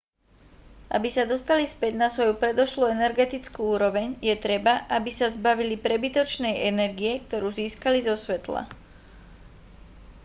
aby 0.97 1.07
sa 1.15 1.29
dostali 1.33 1.61
späť 1.75 1.93
na 2.01 2.07
svoju 2.15 2.33
predošlú 2.43 2.85
energetickú 2.97 3.59
úroveň 3.77 4.07
je 4.29 4.33
treba 4.45 4.73
aby 4.97 5.11
sa 5.19 5.29
zbavili 5.37 5.75
prebytočnej 5.85 6.55
energie 6.71 7.13
ktorú 7.25 7.47
získali 7.61 7.99
zo 8.09 8.15
svetla 8.23 8.61